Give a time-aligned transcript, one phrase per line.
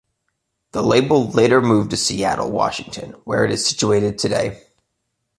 [0.71, 4.63] The label later moved to Seattle, Washington where it is situated today.